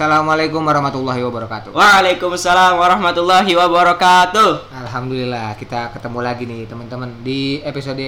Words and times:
Assalamualaikum 0.00 0.64
warahmatullahi 0.64 1.20
wabarakatuh. 1.20 1.76
Waalaikumsalam 1.76 2.80
warahmatullahi 2.80 3.52
wabarakatuh. 3.52 4.72
Alhamdulillah 4.72 5.52
kita 5.60 5.92
ketemu 5.92 6.24
lagi 6.24 6.48
nih 6.48 6.64
teman-teman 6.64 7.20
di 7.20 7.60
episode 7.60 8.00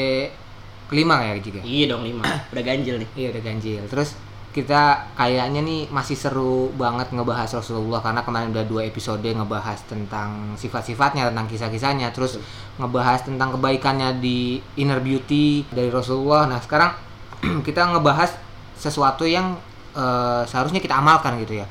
kelima 0.89 1.21
ya 1.21 1.37
juga. 1.37 1.61
Iya 1.61 1.93
dong 1.93 2.09
lima. 2.09 2.25
Udah 2.57 2.65
ganjil 2.65 2.97
nih. 2.97 3.09
Iya 3.13 3.29
udah 3.37 3.43
ganjil. 3.45 3.85
Terus 3.93 4.17
kita 4.57 5.13
kayaknya 5.21 5.61
nih 5.61 5.93
masih 5.93 6.17
seru 6.17 6.73
banget 6.73 7.13
ngebahas 7.13 7.61
Rasulullah 7.61 8.01
karena 8.01 8.25
kemarin 8.25 8.57
udah 8.57 8.65
dua 8.65 8.89
episode 8.89 9.29
ngebahas 9.29 9.85
tentang 9.85 10.57
sifat-sifatnya 10.57 11.29
tentang 11.29 11.45
kisah-kisahnya 11.45 12.09
terus 12.17 12.41
ngebahas 12.81 13.29
tentang 13.29 13.53
kebaikannya 13.61 14.17
di 14.17 14.65
inner 14.81 15.05
beauty 15.05 15.69
dari 15.69 15.93
Rasulullah 15.93 16.49
nah 16.49 16.57
sekarang 16.57 16.97
kita 17.69 17.93
ngebahas 17.93 18.33
sesuatu 18.81 19.29
yang 19.29 19.61
eh, 19.93 20.43
seharusnya 20.49 20.81
kita 20.81 20.97
amalkan 20.97 21.37
gitu 21.37 21.61
ya 21.61 21.69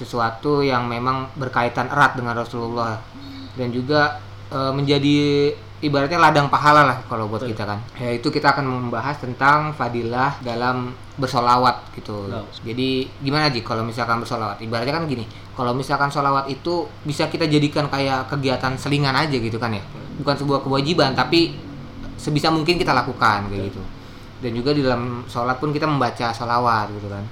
sesuatu 0.00 0.64
yang 0.64 0.88
memang 0.88 1.28
berkaitan 1.36 1.92
erat 1.92 2.16
dengan 2.16 2.32
Rasulullah. 2.40 2.96
Dan 3.52 3.68
juga 3.68 4.16
eh, 4.48 4.72
menjadi 4.72 5.52
ibaratnya 5.80 6.20
ladang 6.20 6.52
pahala 6.52 6.84
lah 6.84 6.98
kalau 7.08 7.28
buat 7.28 7.44
Betul. 7.44 7.56
kita 7.56 7.64
kan. 7.68 7.80
Yaitu 7.96 8.28
kita 8.28 8.52
akan 8.52 8.64
membahas 8.68 9.16
tentang 9.20 9.72
fadilah 9.72 10.36
dalam 10.44 10.92
bersolawat 11.20 11.92
gitu. 11.96 12.32
Bagus. 12.32 12.64
jadi 12.64 13.04
gimana 13.20 13.52
sih 13.52 13.60
kalau 13.60 13.84
misalkan 13.84 14.24
bersolawat? 14.24 14.60
Ibaratnya 14.64 14.96
kan 14.96 15.04
gini 15.04 15.28
kalau 15.52 15.76
misalkan 15.76 16.08
solawat 16.08 16.48
itu 16.48 16.88
bisa 17.04 17.28
kita 17.28 17.44
jadikan 17.44 17.88
kayak 17.92 18.32
kegiatan 18.32 18.72
selingan 18.80 19.12
aja 19.12 19.36
gitu 19.36 19.60
kan 19.60 19.72
ya. 19.76 19.84
Bukan 20.20 20.34
sebuah 20.36 20.64
kewajiban 20.64 21.12
tapi 21.12 21.56
sebisa 22.16 22.48
mungkin 22.52 22.80
kita 22.80 22.92
lakukan 22.96 23.48
kayak 23.52 23.72
gitu. 23.72 23.82
Dan 24.40 24.56
juga 24.56 24.72
di 24.72 24.80
dalam 24.80 25.28
sholat 25.28 25.60
pun 25.60 25.72
kita 25.72 25.84
membaca 25.84 26.32
solawat 26.32 26.88
gitu 26.96 27.08
kan. 27.08 27.24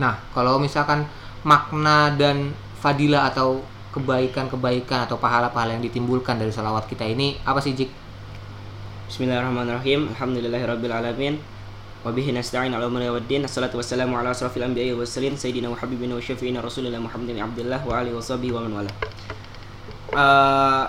Nah 0.00 0.16
kalau 0.32 0.56
misalkan 0.56 1.04
makna 1.46 2.14
dan 2.14 2.50
fadilah 2.78 3.30
atau 3.30 3.62
kebaikan-kebaikan 3.94 5.06
atau 5.08 5.16
pahala-pahala 5.18 5.74
yang 5.74 5.84
ditimbulkan 5.84 6.38
dari 6.38 6.52
solawat 6.52 6.86
kita 6.86 7.02
ini 7.02 7.38
apa 7.42 7.58
sih 7.58 7.74
Jik? 7.74 7.90
Bismillahirrahmanirrahim. 9.08 10.12
Alhamdulillahirabbil 10.12 10.92
alamin. 10.92 11.34
Wa 12.04 12.12
bihi 12.12 12.30
nasta'in 12.30 12.70
ala 12.70 12.86
umuri 12.86 13.08
waddin. 13.08 13.48
Assalatu 13.48 13.80
wassalamu 13.80 14.14
ala 14.20 14.36
asrafil 14.36 14.62
anbiya'i 14.62 14.92
wa 14.92 15.00
mursalin 15.02 15.32
sayyidina 15.34 15.72
wa 15.72 15.76
habibina 15.80 16.12
wa 16.14 16.20
syafi'ina 16.22 16.60
rasulillah 16.60 17.00
Muhammadin 17.00 17.40
Abdullah 17.40 17.80
wa 17.82 17.94
alihi 17.98 18.12
wa 18.14 18.20
sahbihi 18.22 18.52
wa 18.52 18.60
man 18.68 18.72
wala. 18.84 18.92
Eh, 20.12 20.84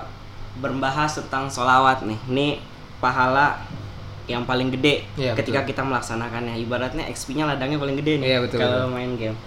berbahas 0.60 1.16
tentang 1.16 1.48
solawat 1.48 2.04
nih. 2.04 2.20
Ini 2.28 2.48
pahala 3.00 3.56
yang 4.30 4.44
paling 4.45 4.70
gede 4.70 5.08
Iya, 5.18 5.34
ketika 5.34 5.64
betul. 5.64 5.70
kita 5.73 5.82
melaksanakannya. 5.88 6.54
Ibaratnya 6.60 7.08
XP-nya 7.10 7.48
ladangnya 7.50 7.80
paling 7.82 7.98
gede 7.98 8.20
nih 8.22 8.28
Iya, 8.36 8.40
betul, 8.44 8.60
kalau 8.62 8.92
betul. 8.92 8.94
main 8.94 9.12
game. 9.16 9.38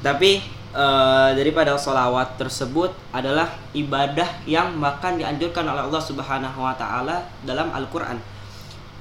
Tapi 0.00 0.40
eh, 0.72 1.30
daripada 1.36 1.76
solawat 1.76 2.40
tersebut 2.40 2.90
adalah 3.12 3.52
ibadah 3.76 4.26
yang 4.48 4.80
bahkan 4.80 5.20
dianjurkan 5.20 5.68
oleh 5.68 5.82
Allah 5.84 6.02
Subhanahu 6.02 6.58
Wa 6.60 6.74
Taala 6.78 7.26
dalam 7.44 7.68
Al-Quran. 7.70 8.16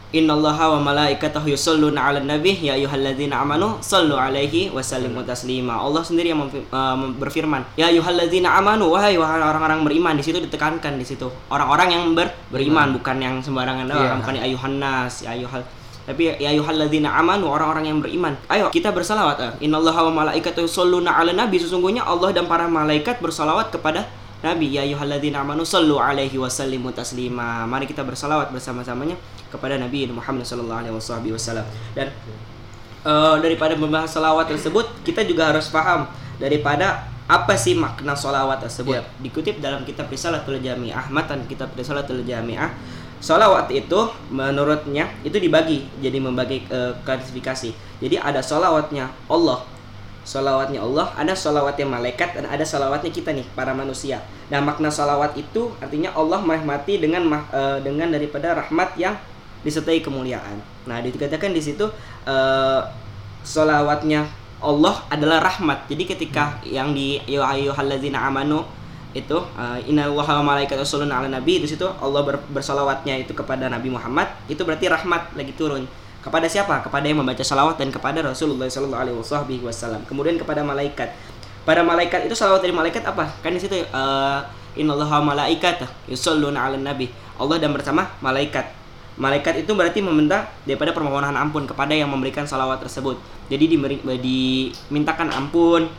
Innallaha 0.09 0.73
wa 0.73 0.89
malaikatahu 0.89 1.53
yusholluna 1.53 2.02
'alan 2.09 2.25
nabi 2.25 2.58
ya 2.58 2.73
ayyuhalladzina 2.73 3.45
amanu 3.45 3.78
sallu 3.78 4.17
'alaihi 4.17 4.73
wa 4.73 4.81
sallimu 4.81 5.22
taslima. 5.22 5.78
Allah 5.78 6.02
sendiri 6.02 6.33
yang 6.33 6.41
mem- 6.41 7.13
berfirman, 7.22 7.61
"Ya 7.78 7.94
ayyuhalladzina 7.94 8.58
amanu 8.58 8.89
wahai 8.89 9.22
wahai 9.22 9.38
orang-orang 9.38 9.86
beriman." 9.86 10.17
Di 10.17 10.25
situ 10.25 10.41
ditekankan 10.41 10.97
di 10.97 11.06
situ. 11.06 11.30
Orang-orang 11.53 11.94
yang 11.94 12.03
ber- 12.17 12.34
beriman 12.50 12.89
bukan 12.97 13.22
yang 13.22 13.38
sembarangan 13.38 13.86
doang, 13.86 14.17
bukan 14.17 14.34
ya 14.41 14.50
ayyuhan 14.50 14.73
nas, 14.81 15.22
ya 15.22 15.30
ayyuhal 15.38 15.61
tapi 16.09 16.33
ya 16.41 16.49
ayyuhalladzina 16.49 17.13
amanu 17.21 17.53
orang-orang 17.53 17.85
yang 17.85 18.02
beriman. 18.02 18.33
Ayo 18.49 18.73
kita 18.73 18.89
bersalawat. 18.89 19.38
Eh. 19.38 19.69
Innallaha 19.69 20.09
wa 20.09 20.25
malaikatahu 20.25 20.66
yusholluna 20.66 21.13
'alan 21.13 21.38
nabi. 21.38 21.61
Sesungguhnya 21.61 22.01
Allah 22.01 22.33
dan 22.33 22.49
para 22.49 22.66
malaikat 22.66 23.21
bersalawat 23.21 23.69
kepada 23.69 24.09
Nabi 24.41 24.73
ya 24.73 24.81
ayyuhalladzina 24.88 25.45
amanu 25.45 25.61
sallu 25.61 26.01
alaihi 26.01 26.33
wa 26.41 26.49
sallimu 26.49 26.89
taslima. 26.97 27.69
Mari 27.69 27.85
kita 27.85 28.01
bersalawat 28.01 28.49
bersama-samanya 28.49 29.22
kepada 29.53 29.78
Nabi 29.78 30.09
Muhammad 30.09 30.50
sallallahu 30.50 30.81
alaihi 30.81 30.95
wasallam. 31.29 31.67
Dan 31.94 32.09
eh, 33.05 33.35
daripada 33.45 33.78
membahas 33.78 34.09
salawat 34.09 34.50
tersebut, 34.50 34.89
kita 35.05 35.22
juga 35.29 35.53
harus 35.53 35.69
paham 35.69 36.09
daripada 36.41 37.05
apa 37.29 37.53
sih 37.53 37.78
makna 37.78 38.17
salawat 38.17 38.66
tersebut. 38.66 38.97
Yap. 38.97 39.05
Dikutip 39.22 39.61
dalam 39.61 39.85
kitab 39.85 40.09
Risalatul 40.09 40.57
Jami'ah, 40.57 41.13
matan 41.13 41.45
kitab 41.45 41.69
Risalatul 41.78 42.25
Jami'ah, 42.25 42.88
salawat 43.19 43.68
itu 43.72 44.00
menurutnya 44.31 45.12
itu 45.28 45.35
dibagi 45.35 45.88
jadi 46.00 46.18
membagi 46.19 46.63
eh, 46.68 46.96
klasifikasi. 47.03 47.72
Jadi 48.00 48.16
ada 48.16 48.40
salawatnya 48.40 49.12
Allah, 49.28 49.63
Salawatnya 50.30 50.85
Allah, 50.85 51.09
ada 51.18 51.34
salawatnya 51.34 51.90
malaikat 51.90 52.38
dan 52.38 52.46
ada 52.46 52.62
salawatnya 52.62 53.09
kita 53.09 53.34
nih 53.34 53.50
para 53.58 53.74
manusia. 53.74 54.22
Nah 54.53 54.62
makna 54.62 54.91
salawat 54.91 55.34
itu 55.34 55.74
artinya 55.81 56.13
Allah 56.13 56.38
merahmati 56.44 57.02
dengan 57.02 57.25
eh, 57.50 57.81
dengan 57.81 58.13
daripada 58.13 58.53
rahmat 58.53 58.94
yang 59.00 59.18
disertai 59.66 60.06
kemuliaan. 60.06 60.62
Nah 60.85 61.02
dikatakan 61.02 61.50
di 61.50 61.58
situ 61.63 61.90
eh, 62.29 62.81
salawatnya 63.41 64.29
Allah 64.62 65.02
adalah 65.09 65.41
rahmat. 65.41 65.90
Jadi 65.90 66.03
ketika 66.06 66.62
yang 66.62 66.94
di 66.94 67.18
ya 67.25 67.50
ayyuhallazina 67.50 68.22
amanu 68.29 68.68
itu 69.18 69.38
uh, 69.42 69.80
innallaha 69.90 70.38
wa 70.42 70.53
malaikatahu 70.53 70.86
yusholluna 70.86 71.18
'alan 71.18 71.34
nabi 71.34 71.58
di 71.58 71.66
situ 71.66 71.86
Allah 71.97 72.22
ber, 72.22 72.38
bersalawatnya 72.53 73.18
itu 73.18 73.34
kepada 73.34 73.66
Nabi 73.66 73.90
Muhammad 73.90 74.30
itu 74.46 74.62
berarti 74.62 74.86
rahmat 74.86 75.34
lagi 75.34 75.53
turun. 75.58 75.90
Kepada 76.20 76.46
siapa? 76.52 76.84
Kepada 76.84 77.08
yang 77.08 77.24
membaca 77.24 77.42
salawat 77.42 77.80
dan 77.80 77.90
kepada 77.90 78.20
Rasulullah 78.22 78.68
sallallahu 78.68 79.02
alaihi 79.02 79.64
wasallam 79.66 80.06
kemudian 80.06 80.38
kepada 80.38 80.62
malaikat. 80.62 81.09
Pada 81.66 81.81
malaikat 81.81 82.30
itu 82.30 82.38
salawat 82.38 82.62
dari 82.62 82.75
malaikat 82.75 83.02
apa? 83.08 83.34
Kan 83.42 83.58
di 83.58 83.62
situ 83.62 83.81
uh, 83.90 84.46
innallaha 84.78 85.26
wa 85.26 85.34
malaikatahu 85.34 85.90
yusholluna 86.12 86.70
'alan 86.70 86.86
nabi. 86.86 87.09
Allah 87.40 87.58
dan 87.58 87.74
bersama 87.74 88.14
malaikat. 88.22 88.78
Malaikat 89.20 89.66
itu 89.66 89.72
berarti 89.76 90.00
meminta 90.00 90.47
daripada 90.64 90.96
permohonan 90.96 91.36
ampun 91.36 91.68
kepada 91.68 91.91
yang 91.91 92.08
memberikan 92.08 92.47
salawat 92.47 92.80
tersebut. 92.80 93.20
Jadi 93.50 93.76
dimintakan 93.76 95.34
ampun 95.34 95.90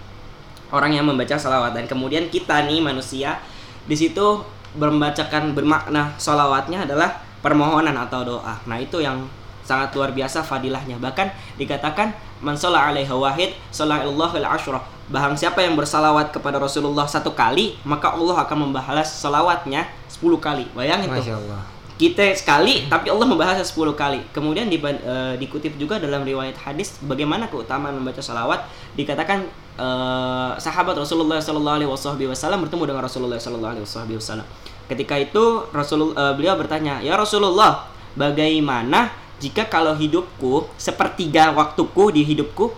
orang 0.70 0.94
yang 0.94 1.06
membaca 1.06 1.34
salawat 1.36 1.74
dan 1.74 1.84
kemudian 1.86 2.26
kita 2.30 2.66
nih 2.66 2.82
manusia 2.82 3.38
di 3.86 3.94
situ 3.98 4.42
membacakan 4.78 5.54
bermakna 5.54 6.14
salawatnya 6.14 6.86
adalah 6.86 7.18
permohonan 7.42 7.96
atau 7.98 8.22
doa. 8.22 8.54
Nah 8.70 8.78
itu 8.78 9.02
yang 9.02 9.26
sangat 9.66 9.94
luar 9.94 10.14
biasa 10.14 10.42
fadilahnya. 10.42 10.98
Bahkan 10.98 11.58
dikatakan 11.58 12.14
man 12.42 12.54
sholla 12.54 12.90
alaihi 12.90 13.10
wahid 13.10 13.54
sallallahu 13.74 14.38
asyra. 14.38 14.82
Bahang 15.10 15.34
siapa 15.34 15.58
yang 15.58 15.74
bersalawat 15.74 16.30
kepada 16.30 16.62
Rasulullah 16.62 17.02
satu 17.02 17.34
kali, 17.34 17.74
maka 17.82 18.14
Allah 18.14 18.46
akan 18.46 18.70
membalas 18.70 19.10
salawatnya 19.10 19.90
10 20.06 20.38
kali. 20.38 20.70
Bayangin 20.70 21.10
tuh 21.10 21.18
Masya 21.18 21.34
Allah 21.34 21.80
kita 22.00 22.32
sekali 22.32 22.88
tapi 22.88 23.12
Allah 23.12 23.28
membahasnya 23.28 23.60
10 23.60 23.92
kali 23.92 24.24
kemudian 24.32 24.72
di, 24.72 24.80
eh, 24.80 25.36
dikutip 25.36 25.76
juga 25.76 26.00
dalam 26.00 26.24
riwayat 26.24 26.56
hadis 26.56 26.96
bagaimana 27.04 27.44
keutamaan 27.52 27.92
membaca 27.92 28.24
salawat 28.24 28.64
dikatakan 28.96 29.44
eh, 29.80 30.50
sahabat 30.60 30.92
Rasulullah 30.94 31.40
Shallallahu 31.40 31.76
Alaihi 31.80 31.90
Wasallam 32.28 32.60
bertemu 32.68 32.84
dengan 32.84 33.02
Rasulullah 33.02 33.40
Shallallahu 33.40 33.72
Alaihi 33.80 34.16
Wasallam 34.20 34.44
ketika 34.86 35.16
itu 35.16 35.42
Rasul 35.72 36.12
eh, 36.12 36.32
beliau 36.36 36.54
bertanya 36.54 37.00
ya 37.00 37.16
Rasulullah 37.16 37.88
bagaimana 38.14 39.10
jika 39.40 39.64
kalau 39.64 39.96
hidupku 39.96 40.68
sepertiga 40.76 41.48
waktuku 41.50 42.12
di 42.12 42.22
hidupku 42.22 42.68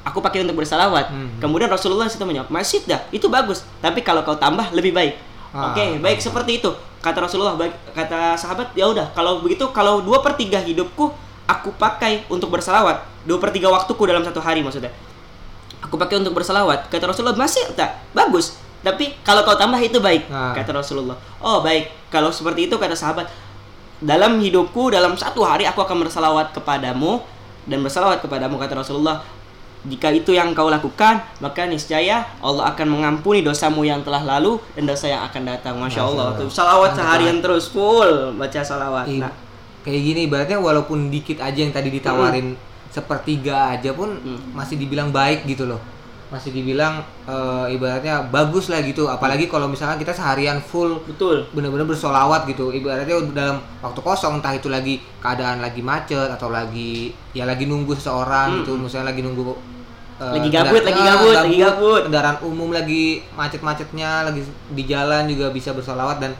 aku 0.00 0.18
pakai 0.22 0.46
untuk 0.48 0.58
bersalawat 0.58 1.12
Hmm. 1.12 1.36
kemudian 1.38 1.68
Rasulullah 1.68 2.08
itu 2.08 2.16
menjawab 2.18 2.48
masih 2.48 2.80
dah 2.82 3.04
itu 3.10 3.26
bagus 3.28 3.62
tapi 3.78 4.00
kalau 4.00 4.24
kau 4.24 4.34
tambah 4.34 4.72
lebih 4.72 4.90
baik 4.92 5.14
Ah, 5.56 5.72
Oke, 5.72 5.96
baik 6.04 6.20
seperti 6.20 6.60
itu. 6.60 6.68
Kata 7.00 7.16
Rasulullah, 7.24 7.56
baik, 7.56 7.72
kata 7.96 8.36
sahabat, 8.36 8.76
ya 8.76 8.84
udah. 8.84 9.08
Kalau 9.16 9.40
begitu, 9.40 9.64
kalau 9.72 10.04
dua 10.04 10.20
per 10.20 10.36
tiga 10.36 10.60
hidupku 10.60 11.08
aku 11.48 11.72
pakai 11.72 12.28
untuk 12.28 12.52
bersalawat, 12.52 13.00
dua 13.24 13.40
per 13.40 13.56
tiga 13.56 13.72
waktuku 13.72 14.04
dalam 14.04 14.20
satu 14.20 14.36
hari 14.36 14.60
maksudnya. 14.60 14.92
Aku 15.84 16.00
pakai 16.00 16.16
untuk 16.18 16.32
bersalawat. 16.32 16.88
Kata 16.88 17.10
Rasulullah, 17.10 17.36
masih 17.36 17.62
tak? 17.76 18.00
Bagus. 18.16 18.56
Tapi 18.80 19.18
kalau 19.26 19.42
kau 19.42 19.58
tambah 19.58 19.82
itu 19.82 19.98
baik, 19.98 20.30
Ah. 20.30 20.54
kata 20.54 20.70
Rasulullah. 20.70 21.18
Oh 21.42 21.58
baik, 21.58 21.90
kalau 22.06 22.30
seperti 22.30 22.70
itu 22.70 22.78
kata 22.78 22.94
sahabat, 22.94 23.26
dalam 23.98 24.38
hidupku 24.38 24.92
dalam 24.92 25.16
satu 25.16 25.42
hari 25.42 25.64
aku 25.64 25.80
akan 25.82 26.06
bersalawat 26.06 26.52
kepadamu 26.52 27.24
dan 27.66 27.82
bersalawat 27.82 28.22
kepadamu 28.22 28.60
kata 28.60 28.78
Rasulullah. 28.78 29.24
Jika 29.86 30.10
itu 30.10 30.34
yang 30.34 30.50
kau 30.50 30.66
lakukan 30.66 31.22
maka 31.38 31.62
niscaya 31.62 32.26
Allah 32.42 32.74
akan 32.74 32.86
mengampuni 32.90 33.46
dosamu 33.46 33.86
yang 33.86 34.02
telah 34.02 34.18
lalu 34.18 34.58
dan 34.74 34.82
dosa 34.82 35.06
yang 35.06 35.22
akan 35.22 35.42
datang. 35.46 35.74
Masya 35.78 36.02
Allah 36.02 36.34
tuh. 36.34 36.50
Salawat 36.50 36.90
Mantap 36.94 37.06
seharian 37.06 37.38
terus 37.38 37.70
full 37.70 38.34
baca 38.34 38.60
salawat. 38.66 39.06
Ih, 39.06 39.22
nah. 39.22 39.30
Kayak 39.86 40.00
gini 40.02 40.20
ibaratnya 40.26 40.58
walaupun 40.58 41.06
dikit 41.06 41.38
aja 41.38 41.54
yang 41.62 41.70
tadi 41.70 41.94
ditawarin 41.94 42.58
sepertiga 42.88 43.72
aja 43.72 43.92
pun 43.92 44.14
Hmm. 44.14 44.40
masih 44.52 44.76
dibilang 44.76 45.10
baik 45.10 45.44
gitu 45.44 45.64
loh. 45.64 45.78
Masih 46.26 46.50
dibilang 46.50 46.98
eh, 47.22 47.66
ibaratnya 47.70 48.18
bagus 48.24 48.66
lah 48.66 48.80
gitu. 48.80 49.06
Apalagi 49.06 49.46
kalau 49.46 49.66
misalkan 49.66 49.94
kita 49.96 50.10
seharian 50.10 50.58
full 50.58 50.98
betul. 51.02 51.46
bener-bener 51.52 51.86
bersolawat 51.86 52.46
gitu. 52.46 52.70
Ibaratnya 52.70 53.14
dalam 53.30 53.56
waktu 53.80 54.00
kosong 54.00 54.38
entah 54.38 54.50
itu 54.50 54.66
lagi 54.66 54.98
keadaan 55.16 55.60
lagi 55.60 55.80
macet 55.80 56.26
atau 56.28 56.48
lagi 56.48 57.14
ya 57.30 57.44
lagi 57.44 57.64
nunggu 57.64 57.94
seseorang 57.94 58.48
Hmm. 58.50 58.58
gitu. 58.60 58.72
Misalnya 58.76 59.10
lagi 59.10 59.22
nunggu 59.22 59.54
eh, 60.16 60.32
Lagi 60.32 60.48
gabut, 60.48 60.82
lagi 60.82 61.02
gabut, 61.04 61.34
lagi 61.36 61.56
gabut. 61.60 62.02
kendaraan 62.04 62.38
umum 62.42 62.72
lagi 62.72 63.20
macet-macetnya 63.30 64.24
lagi 64.24 64.40
di 64.68 64.82
jalan 64.82 65.28
juga 65.28 65.50
bisa 65.50 65.70
bersolawat 65.70 66.18
dan 66.18 66.32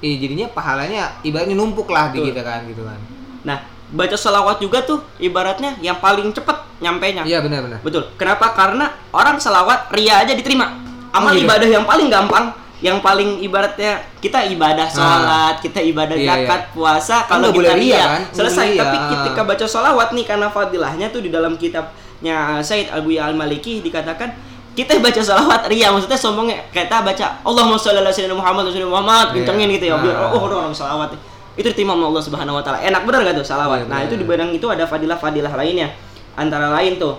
eh, 0.00 0.16
jadinya 0.16 0.48
pahalanya 0.48 1.22
ibaratnya 1.22 1.54
numpuk 1.54 1.86
lah 1.86 2.10
di 2.10 2.18
kita 2.20 2.40
kan 2.40 2.64
gitu 2.64 2.82
kan. 2.82 2.98
Nah, 3.44 3.58
baca 3.86 4.14
salawat 4.14 4.56
juga 4.58 4.80
tuh 4.80 5.02
ibaratnya 5.18 5.76
yang 5.78 5.96
paling 5.96 6.30
cepet 6.30 6.56
nyampenya. 6.78 7.22
iya 7.22 7.38
benar-benar 7.38 7.78
Betul. 7.80 8.08
Kenapa? 8.14 8.50
Karena 8.50 8.88
orang 9.10 9.36
selawat 9.36 9.90
ria 9.90 10.20
aja 10.20 10.32
diterima. 10.32 10.72
Amal 11.10 11.30
Oh, 11.30 11.34
gitu? 11.34 11.46
ibadah 11.46 11.68
yang 11.68 11.84
paling 11.84 12.08
gampang, 12.08 12.50
yang 12.80 12.98
paling 12.98 13.38
ibaratnya 13.38 14.02
kita 14.18 14.42
ibadah 14.46 14.84
sholat, 14.84 15.62
kita 15.62 15.78
ibadah 15.80 16.12
Iya, 16.12 16.26
zakat, 16.42 16.60
puasa. 16.72 17.22
Kan 17.24 17.38
Kalau 17.38 17.54
boleh 17.54 17.70
kita 17.70 17.78
ria, 17.78 18.02
kan? 18.04 18.22
Selesai. 18.34 18.66
ria. 18.68 18.82
Tapi 18.82 18.96
ketika 19.12 19.40
baca 19.42 19.64
sholawat 19.64 20.08
nih 20.10 20.24
karena 20.24 20.48
fadilahnya 20.48 21.06
tuh 21.08 21.20
di 21.20 21.30
dalam 21.30 21.54
kitabnya 21.54 22.58
Said 22.60 22.90
Abu 22.90 23.14
Al 23.14 23.32
Maliki 23.32 23.78
dikatakan 23.78 24.34
kita 24.74 24.98
baca 24.98 25.20
sholawat 25.22 25.70
ria 25.70 25.86
maksudnya 25.88 26.18
sombongnya 26.18 26.58
kita 26.68 26.98
baca 26.98 27.38
Allahumma 27.40 27.78
sholli 27.78 28.02
ala 28.02 28.10
sayyidina 28.10 28.34
Muhammad 28.34 28.66
wa 28.66 28.98
Muhammad 28.98 29.26
Iya. 29.30 29.36
kencengin 29.40 29.68
gitu 29.70 29.84
ya 29.86 29.96
biar 29.96 30.16
Ah. 30.18 30.34
oh 30.34 30.42
orang 30.42 30.74
sholawat. 30.74 31.14
Itu 31.54 31.66
diterima 31.70 31.94
sama 31.94 32.10
Allah 32.10 32.24
Subhanahu 32.24 32.56
wa 32.58 32.62
taala 32.64 32.78
enak 32.82 33.02
bener 33.06 33.20
gak 33.30 33.34
tuh 33.38 33.46
Iya, 33.46 33.50
salawat 33.54 33.78
nah 33.86 34.02
bener. 34.02 34.08
itu 34.10 34.14
di 34.18 34.24
bidang 34.26 34.50
itu 34.50 34.66
ada 34.66 34.84
fadilah-fadilah 34.84 35.52
lainnya 35.54 35.88
antara 36.34 36.74
lain 36.74 36.98
tuh 36.98 37.14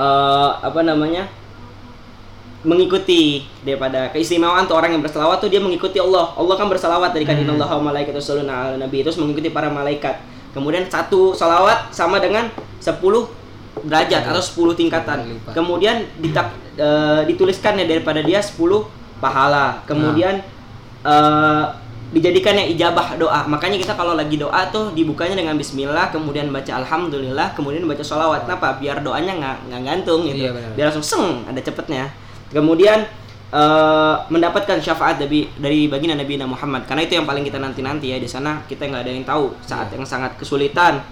eh 0.00 0.50
apa 0.64 0.80
namanya 0.80 1.28
mengikuti 2.60 3.48
daripada 3.64 4.12
keistimewaan 4.12 4.68
tuh 4.68 4.76
orang 4.76 4.92
yang 4.92 5.00
berselawat 5.00 5.40
tuh 5.40 5.48
dia 5.48 5.60
mengikuti 5.64 5.96
Allah. 5.96 6.36
Allah 6.36 6.54
kan 6.60 6.68
berselawat 6.68 7.16
dari 7.16 7.24
kadin 7.24 7.48
Hmm. 7.48 7.56
Allah 7.56 7.72
wa 7.80 7.88
malaikatu 7.92 8.20
nabi 8.76 9.00
terus 9.00 9.16
mengikuti 9.16 9.48
para 9.48 9.72
malaikat. 9.72 10.20
Kemudian 10.52 10.84
satu 10.90 11.32
salawat 11.32 11.88
sama 11.94 12.20
dengan 12.20 12.52
10 12.82 13.00
derajat 13.80 14.28
atau 14.28 14.42
10 14.44 14.76
tingkatan. 14.76 15.40
Kemudian 15.56 16.04
ditak, 16.20 16.52
eh, 16.76 17.24
dituliskannya 17.32 17.88
daripada 17.88 18.20
dia 18.20 18.44
10 18.44 18.90
pahala. 19.24 19.80
Kemudian 19.88 20.44
eh, 22.10 22.14
dijadikannya 22.14 22.74
ijabah 22.74 23.14
doa. 23.16 23.46
Makanya 23.46 23.78
kita 23.78 23.94
kalau 23.94 24.18
lagi 24.18 24.34
doa 24.34 24.66
tuh 24.74 24.90
dibukanya 24.92 25.38
dengan 25.38 25.54
bismillah, 25.54 26.10
kemudian 26.10 26.50
baca 26.50 26.82
alhamdulillah, 26.82 27.54
kemudian 27.54 27.86
baca 27.86 28.02
sholawat. 28.02 28.44
Kenapa? 28.50 28.76
Biar 28.82 28.98
doanya 29.00 29.32
nggak 29.38 29.56
nggak 29.70 29.80
gantung 29.86 30.26
gitu. 30.26 30.44
Iya, 30.44 30.50
benar. 30.50 30.70
Biar 30.74 30.86
langsung 30.90 31.06
seng 31.06 31.26
ada 31.46 31.60
cepetnya. 31.62 32.10
Kemudian 32.50 33.06
eh, 33.54 34.14
mendapatkan 34.26 34.82
syafaat 34.82 35.22
dari 35.22 35.46
dari 35.54 35.86
baginda 35.86 36.18
Nabi 36.18 36.38
Muhammad. 36.42 36.86
Karena 36.86 37.06
itu 37.06 37.14
yang 37.14 37.26
paling 37.26 37.46
kita 37.46 37.62
nanti-nanti 37.62 38.10
ya 38.10 38.18
di 38.18 38.26
sana 38.26 38.62
kita 38.66 38.90
nggak 38.90 39.02
ada 39.06 39.12
yang 39.14 39.26
tahu 39.26 39.54
saat 39.62 39.90
Iya. 39.90 40.02
yang 40.02 40.06
sangat 40.06 40.34
kesulitan 40.34 41.02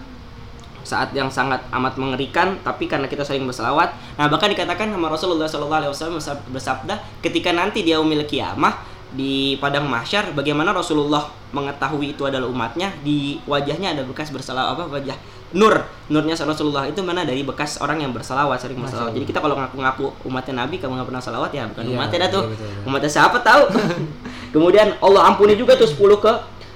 saat 0.88 1.12
yang 1.12 1.28
sangat 1.28 1.60
amat 1.68 2.00
mengerikan 2.00 2.56
tapi 2.64 2.88
karena 2.88 3.04
kita 3.04 3.20
sering 3.20 3.44
berselawat 3.44 3.92
nah 4.16 4.24
bahkan 4.24 4.48
dikatakan 4.48 4.88
sama 4.88 5.12
Rasulullah 5.12 5.44
Wasallam 5.44 6.16
bersabda 6.48 6.96
ketika 7.20 7.52
nanti 7.52 7.84
dia 7.84 8.00
memiliki 8.00 8.40
kiamah 8.40 8.87
di 9.14 9.56
padang 9.56 9.88
mahsyar 9.88 10.36
bagaimana 10.36 10.72
Rasulullah 10.76 11.28
mengetahui 11.54 12.12
itu 12.16 12.28
adalah 12.28 12.44
umatnya? 12.48 12.92
Di 13.00 13.40
wajahnya 13.48 13.96
ada 13.96 14.02
bekas 14.04 14.28
berselawat 14.28 14.76
apa 14.76 14.84
wajah 14.88 15.16
nur. 15.56 15.80
Nurnya 16.12 16.36
Rasulullah 16.36 16.84
itu 16.84 17.00
mana? 17.00 17.24
Dari 17.24 17.40
bekas 17.44 17.80
orang 17.80 18.04
yang 18.04 18.12
berselawat 18.12 18.60
sering 18.60 18.76
Allah. 18.84 19.08
jadi 19.12 19.24
kita 19.24 19.40
kalau 19.40 19.56
ngaku-ngaku 19.56 20.12
umatnya 20.28 20.64
Nabi 20.64 20.76
kamu 20.76 21.00
nggak 21.00 21.08
pernah 21.08 21.22
selawat 21.24 21.50
ya 21.56 21.64
bukan 21.72 21.84
Iya, 21.88 21.94
umatnya 21.96 22.18
dah 22.24 22.30
tuh. 22.32 22.42
iya, 22.44 22.52
betul, 22.52 22.66
betul. 22.68 22.86
umatnya 22.88 23.10
siapa 23.12 23.38
tahu? 23.40 23.62
Kemudian 24.54 24.88
Allah 25.00 25.22
ampuni 25.28 25.56
juga 25.56 25.72
tuh 25.76 25.88
10 25.88 26.20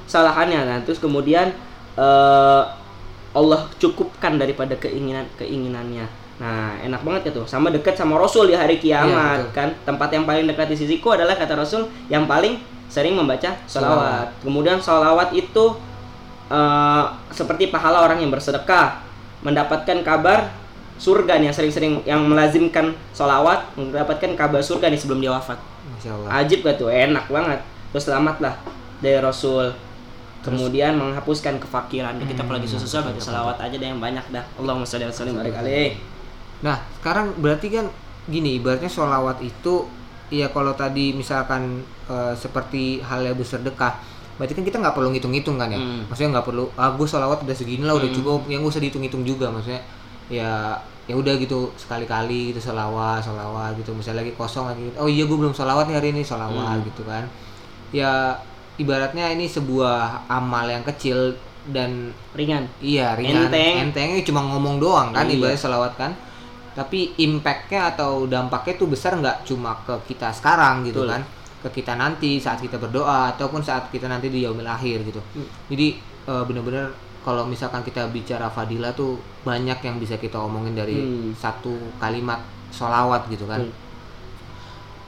kesalahannya. 0.09 0.61
Nah 0.69 0.79
terus 0.85 1.01
kemudian 1.01 1.53
eh 1.97 2.63
Allah 3.33 3.61
cukupkan 3.81 4.37
daripada 4.37 4.77
keinginan 4.77 5.25
keinginannya 5.41 6.05
nah 6.37 6.75
enak 6.79 7.01
banget 7.03 7.23
ya 7.29 7.33
tuh 7.35 7.47
sama 7.47 7.69
dekat 7.69 7.95
sama 7.95 8.17
Rasul 8.17 8.49
di 8.49 8.57
hari 8.57 8.77
Iya, 8.77 9.05
kiamat 9.05 9.39
betul. 9.39 9.53
kan 9.55 9.69
tempat 9.85 10.09
yang 10.11 10.25
paling 10.25 10.45
dekat 10.45 10.67
di 10.69 10.77
sisiku 10.77 11.13
adalah 11.13 11.35
kata 11.35 11.55
Rasul 11.55 11.87
yang 12.09 12.25
paling 12.25 12.57
sering 12.89 13.15
membaca 13.15 13.53
sholawat 13.65 14.33
kemudian 14.41 14.77
sholawat 14.77 15.33
itu 15.33 15.65
eh, 16.49 17.05
seperti 17.31 17.69
pahala 17.69 18.03
orang 18.03 18.19
yang 18.19 18.29
bersedekah 18.29 19.01
mendapatkan 19.43 20.01
kabar 20.03 20.51
surga 20.97 21.41
nih 21.41 21.51
yang 21.51 21.57
sering-sering 21.57 21.93
yang 22.05 22.21
melazimkan 22.23 22.95
sholawat 23.11 23.75
mendapatkan 23.75 24.33
kabar 24.35 24.61
surga 24.61 24.87
nih 24.87 24.99
sebelum 24.99 25.19
dia 25.19 25.31
wafat 25.31 25.59
masya 25.89 26.15
Allah 26.15 26.31
Ajib 26.39 26.63
gak 26.63 26.79
tuh? 26.79 26.87
Enak 26.87 27.27
banget. 27.27 27.59
Terus 27.91 28.07
selamat 28.07 28.37
lah 28.39 28.55
dari 28.99 29.19
Rasul. 29.19 29.75
Kemudian 30.43 30.95
menghapuskan 30.95 31.59
kefakiran. 31.59 32.19
Kita 32.19 32.43
kalau 32.43 32.59
lagi 32.59 32.67
Hmm, 32.67 32.79
susah 32.79 33.03
baca 33.03 33.19
salawat 33.19 33.57
aja 33.59 33.75
deh 33.75 33.89
yang 33.91 33.99
banyak 33.99 34.23
dah. 34.31 34.43
Allahumma 34.59 34.83
sholli 34.83 35.07
wa 35.07 35.15
sallim 35.15 35.35
barik 35.35 35.55
alaih. 35.55 35.99
Nah, 36.63 36.77
sekarang 36.97 37.35
berarti 37.37 37.69
kan 37.69 37.87
gini, 38.25 38.57
ibaratnya 38.57 38.87
sholawat 38.87 39.43
itu 39.43 39.87
ya 40.31 40.49
kalau 40.49 40.73
tadi 40.73 41.13
misalkan 41.13 41.83
eh, 42.07 42.35
seperti 42.35 43.03
hal 43.03 43.23
yang 43.23 43.35
bersedekah, 43.35 43.99
berarti 44.35 44.55
kan 44.55 44.65
kita 44.65 44.77
nggak 44.79 44.95
perlu 44.95 45.11
ngitung-ngitung 45.11 45.59
kan 45.59 45.69
ya. 45.69 45.79
Hmm. 45.79 46.07
Maksudnya 46.07 46.39
nggak 46.39 46.47
perlu, 46.47 46.65
ah 46.75 46.91
gue 46.91 47.05
sholawat 47.05 47.43
udah 47.43 47.53
segini 47.53 47.83
lah, 47.83 47.95
udah 47.95 48.09
Hmm. 48.09 48.17
cukup, 48.17 48.41
yang 48.47 48.63
gue 48.63 48.71
usah 48.71 48.81
dihitung-hitung 48.81 49.23
juga. 49.23 49.51
Maksudnya 49.51 49.83
ya 50.31 50.79
ya 51.03 51.19
udah 51.19 51.35
gitu 51.35 51.75
sekali-kali 51.75 52.55
gitu 52.55 52.63
sholawat, 52.63 53.21
sholawat 53.21 53.75
gitu. 53.77 53.91
Misalnya 53.91 54.23
lagi 54.23 54.33
kosong 54.33 54.71
lagi, 54.71 54.87
oh 54.97 55.11
iya 55.11 55.27
gue 55.27 55.35
belum 55.35 55.51
sholawat 55.51 55.91
nih 55.91 55.97
hari 55.99 56.09
ini 56.11 56.23
sholawat 56.23 56.79
Hmm. 56.79 56.87
gitu 56.87 57.03
kan. 57.03 57.27
Ya 57.91 58.39
ibaratnya 58.75 59.29
ini 59.29 59.45
sebuah 59.45 60.25
amal 60.27 60.65
yang 60.65 60.81
kecil 60.83 61.35
dan 61.69 62.11
Ringan. 62.33 62.67
Iya 62.79 63.15
ringan, 63.15 63.47
Enteng. 63.47 63.75
entengnya 63.91 64.23
cuma 64.25 64.41
ngomong 64.43 64.79
doang 64.79 65.09
kan 65.13 65.27
Iya. 65.27 65.37
ibaratnya 65.37 65.61
selawat 65.61 65.93
kan. 65.95 66.13
Tapi 66.73 67.15
impactnya 67.21 67.93
atau 67.93 68.25
dampaknya 68.25 68.75
tuh 68.81 68.89
besar 68.89 69.13
nggak 69.21 69.45
cuma 69.45 69.77
ke 69.85 69.93
kita 70.13 70.33
sekarang 70.33 70.83
gitu 70.89 71.05
Betul. 71.05 71.13
kan, 71.13 71.23
ke 71.63 71.69
kita 71.81 71.93
nanti 71.95 72.41
saat 72.41 72.59
kita 72.59 72.81
berdoa 72.81 73.37
ataupun 73.37 73.61
saat 73.61 73.93
kita 73.93 74.09
nanti 74.09 74.33
di 74.33 74.43
yaumil 74.43 74.65
akhir 74.67 75.05
gitu. 75.05 75.21
Hmm. 75.37 75.49
Jadi 75.69 76.01
eh, 76.01 76.43
bener-bener 76.49 76.89
kalau 77.23 77.47
misalkan 77.47 77.87
kita 77.87 78.11
bicara 78.11 78.51
fadilah 78.51 78.91
tuh 78.97 79.15
banyak 79.47 79.79
yang 79.85 79.97
bisa 80.01 80.19
kita 80.19 80.41
omongin 80.41 80.75
dari 80.75 80.97
Hmm. 80.99 81.31
satu 81.37 81.77
kalimat 82.01 82.41
sholawat 82.73 83.29
gitu 83.29 83.45
kan. 83.47 83.61
Hmm. 83.63 83.73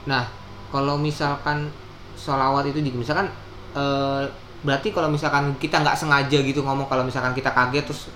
Nah, 0.04 0.24
kalau 0.68 1.00
misalkan 1.00 1.72
sholawat 2.14 2.68
itu 2.68 2.84
juga 2.84 2.98
misalkan 3.00 3.26
eh, 3.74 4.22
berarti 4.64 4.92
kalau 4.92 5.08
misalkan 5.12 5.52
kita 5.60 5.80
nggak 5.80 5.96
sengaja 5.96 6.38
gitu 6.40 6.64
ngomong 6.64 6.88
kalau 6.88 7.04
misalkan 7.04 7.36
kita 7.36 7.52
kaget 7.52 7.84
terus 7.84 8.08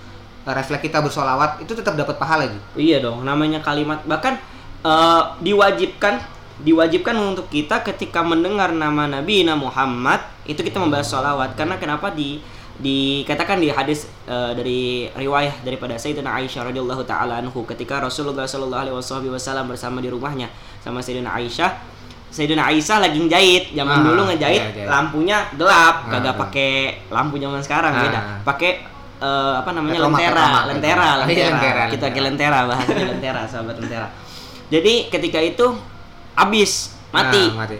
refleks 0.45 0.81
kita 0.81 0.99
bersolawat 0.99 1.59
itu 1.59 1.71
tetap 1.73 1.93
dapat 1.93 2.15
pahala 2.15 2.47
gitu. 2.47 2.59
Iya 2.75 3.03
dong, 3.03 3.23
namanya 3.23 3.59
kalimat 3.59 3.99
bahkan 4.03 4.39
eh, 4.81 5.21
diwajibkan 5.41 6.19
diwajibkan 6.59 7.15
untuk 7.15 7.47
kita 7.47 7.79
ketika 7.83 8.19
mendengar 8.19 8.71
nama 8.71 9.07
Nabi 9.07 9.47
Muhammad 9.47 10.19
itu 10.43 10.59
kita 10.59 10.75
membahas 10.75 11.07
sholawat 11.07 11.55
karena 11.55 11.79
kenapa 11.79 12.11
di 12.11 12.43
dikatakan 12.79 13.59
di 13.59 13.67
hadis 13.71 14.07
eh, 14.23 14.51
dari 14.55 14.81
riwayah 15.11 15.51
daripada 15.63 15.99
Sayyidina 15.99 16.31
Aisyah 16.39 16.71
radhiyallahu 16.71 17.03
taala 17.03 17.39
anhu 17.43 17.63
ketika 17.67 17.99
Rasulullah 17.99 18.47
Shallallahu 18.47 18.91
alaihi 18.91 19.31
wasallam 19.31 19.67
bersama 19.67 19.99
di 19.99 20.07
rumahnya 20.07 20.47
sama 20.79 21.03
Sayyidina 21.03 21.31
Aisyah 21.31 21.71
Sayyidina 22.31 22.61
Aisyah 22.71 23.03
lagi 23.03 23.19
ngejahit 23.19 23.63
zaman 23.75 23.99
Ah, 23.99 24.03
dulu 24.05 24.21
ngejahit 24.31 24.61
iya, 24.63 24.71
iya. 24.79 24.87
lampunya 24.87 25.37
gelap 25.59 26.07
Ah, 26.07 26.11
kagak 26.19 26.35
betul. 26.35 26.43
pakai 26.47 26.71
lampu 27.11 27.35
zaman 27.35 27.59
sekarang 27.59 27.91
Ah. 27.91 28.01
beda 28.05 28.19
pakai 28.47 28.71
eh, 29.19 29.53
apa 29.59 29.69
namanya 29.75 30.07
lentera 30.07 30.47
lentera. 30.65 31.07
Iya, 31.27 31.27
lentera. 31.27 31.47
Lentera, 31.51 31.83
kita 31.91 32.07
ke 32.11 32.19
lentera 32.23 32.59
bahasanya 32.65 33.05
lentera 33.15 33.41
sahabat 33.45 33.75
lentera. 33.77 34.07
Jadi 34.69 34.93
ketika 35.11 35.39
itu 35.43 35.65
habis 36.37 36.95
mati. 37.11 37.43
Nah, 37.51 37.67
mati. 37.67 37.77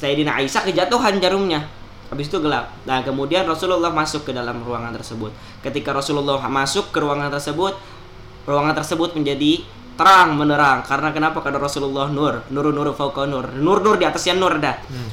Sayyidina 0.00 0.40
Aisyah 0.40 0.64
kejatuhan 0.64 1.20
jarumnya. 1.20 1.68
Habis 2.10 2.26
itu 2.26 2.42
gelap. 2.42 2.74
Nah 2.88 3.06
kemudian 3.06 3.46
Rasulullah 3.46 3.92
masuk 3.92 4.26
ke 4.26 4.32
dalam 4.34 4.64
ruangan 4.66 4.90
tersebut. 4.96 5.30
Ketika 5.62 5.94
Rasulullah 5.94 6.42
masuk 6.50 6.90
ke 6.90 6.98
ruangan 6.98 7.30
tersebut 7.30 7.78
ruangan 8.48 8.74
tersebut 8.74 9.14
menjadi 9.14 9.62
terang 9.94 10.34
menerang. 10.34 10.82
Karena 10.82 11.12
kenapa? 11.12 11.44
Karena 11.44 11.60
Rasulullah 11.60 12.08
nur. 12.08 12.42
Nur 12.50 12.72
nur 12.72 12.88
fauqa 12.96 13.28
nur. 13.28 13.52
Nur 13.54 13.78
nur 13.84 14.00
di 14.00 14.08
atasnya 14.08 14.34
nur 14.34 14.58
dah. 14.58 14.74
Hmm. 14.88 15.10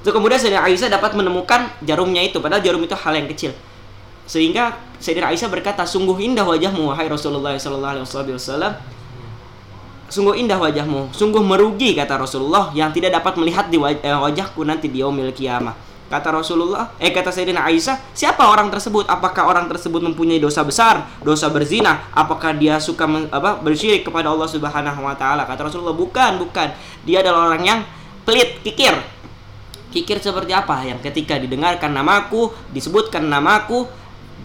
Terus 0.00 0.14
kemudian 0.14 0.38
Sayyidina 0.38 0.62
Aisyah 0.64 0.88
dapat 0.94 1.18
menemukan 1.18 1.68
jarumnya 1.82 2.22
itu. 2.22 2.38
Padahal 2.38 2.62
jarum 2.62 2.80
itu 2.80 2.94
hal 2.94 3.12
yang 3.18 3.28
kecil. 3.28 3.52
Sehingga 4.28 4.76
Sayyidina 5.00 5.32
Aisyah 5.32 5.48
berkata, 5.48 5.88
"Sungguh 5.88 6.20
indah 6.20 6.44
wajahmu 6.44 6.92
wahai 6.92 7.08
Rasulullah 7.08 7.56
wasallam." 7.56 8.76
Sungguh 10.08 10.40
indah 10.40 10.56
wajahmu, 10.56 11.12
sungguh 11.12 11.44
merugi 11.44 11.92
kata 11.92 12.16
Rasulullah 12.16 12.72
yang 12.72 12.88
tidak 12.96 13.12
dapat 13.20 13.36
melihat 13.36 13.68
di 13.68 13.76
waj- 13.76 14.00
eh, 14.00 14.12
wajahku 14.12 14.64
nanti 14.64 14.88
di 14.88 15.04
yaumil 15.04 15.32
kiamah. 15.36 15.76
Kata 16.08 16.32
Rasulullah, 16.32 16.96
eh 16.96 17.12
kata 17.12 17.28
Sayyidina 17.28 17.68
Aisyah, 17.68 18.16
siapa 18.16 18.48
orang 18.48 18.72
tersebut? 18.72 19.04
Apakah 19.04 19.44
orang 19.44 19.68
tersebut 19.68 20.00
mempunyai 20.00 20.40
dosa 20.40 20.64
besar, 20.64 21.04
dosa 21.20 21.52
berzina? 21.52 22.08
Apakah 22.16 22.56
dia 22.56 22.80
suka 22.80 23.04
men- 23.04 23.28
apa 23.28 23.60
bersyirik 23.60 24.08
kepada 24.08 24.32
Allah 24.32 24.48
Subhanahu 24.48 25.04
wa 25.04 25.12
taala? 25.12 25.44
Kata 25.44 25.68
Rasulullah, 25.68 25.92
bukan, 25.92 26.40
bukan. 26.40 26.72
Dia 27.04 27.20
adalah 27.20 27.52
orang 27.52 27.60
yang 27.60 27.80
pelit, 28.24 28.64
kikir. 28.64 28.96
Kikir 29.92 30.16
seperti 30.24 30.56
apa? 30.56 30.80
Yang 30.80 31.04
ketika 31.12 31.36
didengarkan 31.36 31.92
namaku, 31.92 32.48
disebutkan 32.72 33.28
namaku, 33.28 33.84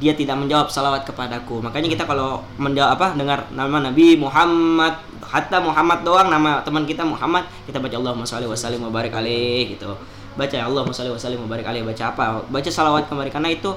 dia 0.04 0.12
tidak 0.12 0.36
menjawab 0.36 0.68
salawat 0.68 1.08
kepadaku. 1.08 1.64
Makanya 1.64 1.88
kita 1.88 2.04
kalau 2.04 2.44
menjawab 2.60 3.00
apa 3.00 3.08
dengar 3.16 3.48
nama 3.56 3.80
Nabi 3.80 4.20
Muhammad 4.20 5.00
hatta 5.24 5.64
Muhammad 5.64 6.04
doang 6.04 6.28
nama 6.28 6.60
teman 6.68 6.84
kita 6.84 7.08
Muhammad 7.08 7.48
kita 7.64 7.80
baca 7.80 7.96
Allahumma 7.96 8.28
sholli 8.28 8.44
wa 8.44 8.60
sallim 8.60 8.84
wa 8.84 8.92
barik 8.92 9.16
alaih 9.16 9.80
gitu. 9.80 9.96
Baca 10.36 10.52
ya 10.52 10.68
Allahumma 10.68 10.92
sholli 10.92 11.16
wa 11.16 11.16
sallim 11.16 11.40
wa 11.40 11.48
barik 11.48 11.64
alaih 11.64 11.88
baca 11.88 12.04
apa? 12.12 12.44
Baca 12.52 12.68
salawat 12.68 13.08
kembali 13.08 13.32
karena 13.32 13.50
itu 13.56 13.72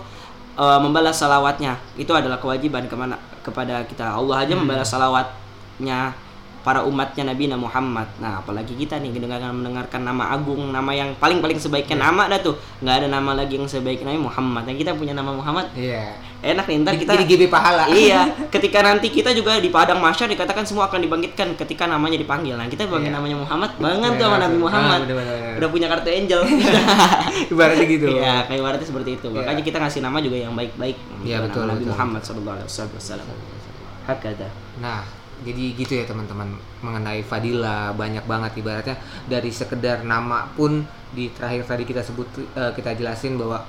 uh, 0.59 0.79
membalas 0.83 1.15
salawatnya 1.15 1.79
itu 1.95 2.11
adalah 2.11 2.43
kewajiban 2.43 2.91
ke 2.91 2.97
mana 2.99 3.15
kepada 3.47 3.87
kita. 3.87 4.11
Allah 4.11 4.43
aja 4.43 4.59
membalas 4.59 4.91
salawatnya 4.91 6.26
para 6.67 6.83
umatnya 6.83 7.23
Nabi 7.23 7.47
Muhammad. 7.47 8.11
Nah, 8.19 8.43
apalagi 8.43 8.75
kita 8.75 8.99
nih 8.99 9.15
mendengarkan 9.15 9.55
mendengarkan 9.55 10.03
nama 10.03 10.35
agung, 10.35 10.75
nama 10.75 10.91
yang 10.91 11.15
paling 11.15 11.39
paling 11.39 11.55
sebaiknya 11.57 11.95
Iya. 11.95 12.05
nama 12.11 12.27
dah 12.27 12.43
tuh. 12.43 12.59
nggak 12.83 12.95
ada 12.99 13.09
nama 13.09 13.31
lagi 13.33 13.55
yang 13.55 13.71
sebaik 13.71 14.03
Nabi 14.03 14.19
Muhammad. 14.19 14.67
Nah, 14.67 14.75
kita 14.75 14.99
punya 14.99 15.15
nama 15.15 15.31
Muhammad. 15.31 15.71
Iya. 15.79 16.19
Enak 16.37 16.67
nih, 16.67 16.77
ntar 16.83 16.95
kita 16.97 17.15
Jadi 17.15 17.25
GB 17.25 17.43
pahala. 17.49 17.87
Iya, 17.89 18.27
ketika 18.55 18.83
nanti 18.83 19.09
kita 19.09 19.31
juga 19.31 19.57
di 19.57 19.71
padang 19.71 20.03
mahsyar 20.03 20.27
dikatakan 20.27 20.67
semua 20.67 20.91
akan 20.91 20.99
dibangkitkan 21.01 21.55
ketika 21.55 21.87
namanya 21.87 22.19
dipanggil. 22.19 22.59
Nah, 22.59 22.67
kita 22.67 22.85
panggil 22.85 23.09
Iya. 23.09 23.17
namanya 23.17 23.37
Muhammad, 23.39 23.71
banget 23.79 24.11
Iya, 24.11 24.19
tuh 24.19 24.27
sama 24.27 24.35
Nabi 24.35 24.43
langsung. 24.43 24.61
Muhammad. 24.61 24.99
Ah, 24.99 25.05
bener-bener. 25.07 25.55
Udah 25.57 25.69
punya 25.71 25.87
kartu 25.87 26.11
angel. 26.11 26.41
Ibaratnya 27.53 27.87
gitu. 27.87 28.07
Iya, 28.11 28.35
kayak 28.45 28.59
ibaratnya 28.59 28.87
seperti 28.87 29.11
itu. 29.17 29.27
Iya. 29.31 29.39
Makanya 29.39 29.63
kita 29.65 29.79
ngasih 29.81 30.01
nama 30.03 30.19
juga 30.19 30.37
yang 30.37 30.53
baik-baik. 30.53 30.97
Iya, 31.23 31.37
Nama 31.39 31.45
betul, 31.49 31.63
Nabi 31.65 31.79
betul. 31.79 31.91
Muhammad 31.95 32.23
sallallahu 32.23 32.57
alaihi 32.59 32.69
wasallam. 32.69 33.27
Hakada. 34.07 34.49
Nah, 34.79 35.03
jadi 35.45 35.65
gitu 35.77 35.93
ya 36.01 36.05
teman-teman 36.09 36.57
mengenai 36.81 37.21
fadilah 37.21 37.93
banyak 37.93 38.25
banget 38.25 38.63
ibaratnya 38.63 38.97
dari 39.29 39.53
sekedar 39.53 40.01
nama 40.07 40.49
pun 40.57 40.87
di 41.13 41.29
terakhir 41.33 41.69
tadi 41.69 41.85
kita 41.85 42.01
sebut 42.01 42.29
eh, 42.57 42.73
kita 42.73 42.97
jelasin 42.97 43.37
bahwa 43.37 43.61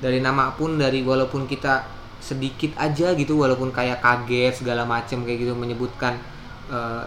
dari 0.00 0.22
nama 0.24 0.56
pun 0.56 0.80
dari 0.80 1.04
walaupun 1.04 1.44
kita 1.44 1.84
sedikit 2.20 2.76
aja 2.80 3.12
gitu 3.16 3.36
walaupun 3.40 3.72
kayak 3.72 4.00
kaget 4.00 4.64
segala 4.64 4.84
macem 4.88 5.24
kayak 5.24 5.44
gitu 5.44 5.52
menyebutkan 5.56 6.20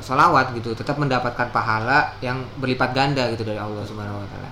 sholawat 0.04 0.52
gitu 0.60 0.76
tetap 0.76 1.00
mendapatkan 1.00 1.48
pahala 1.48 2.12
yang 2.20 2.44
berlipat 2.60 2.92
ganda 2.92 3.32
gitu 3.32 3.48
dari 3.48 3.56
Allah 3.56 3.80
Subhanahu 3.88 4.20
Wa 4.20 4.28
Taala. 4.28 4.50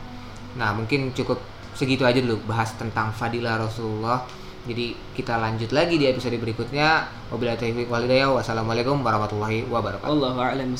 Nah 0.55 0.69
mungkin 0.71 1.11
cukup 1.11 1.43
segitu 1.75 2.07
aja 2.07 2.19
dulu 2.23 2.39
bahas 2.47 2.71
tentang 2.79 3.11
fadilah 3.11 3.59
Rasulullah. 3.59 4.23
Jadi 4.61 4.93
kita 5.17 5.41
lanjut 5.41 5.73
lagi 5.73 5.97
di 5.97 6.05
episode 6.05 6.37
berikutnya. 6.37 7.09
Wabillahi 7.33 7.57
taufiq 7.57 7.87
wal 7.89 8.05
hidayah. 8.05 8.29
Wassalamualaikum 8.29 9.01
warahmatullahi 9.01 9.65
wabarakatuh. 9.65 10.05
Wallahu 10.05 10.37
a'lam. 10.37 10.77